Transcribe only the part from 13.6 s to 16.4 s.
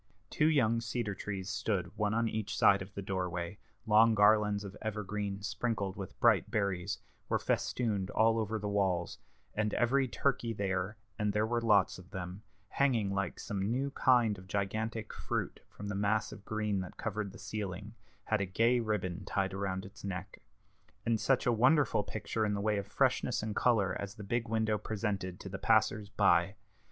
new kind of gigantic fruit from the mass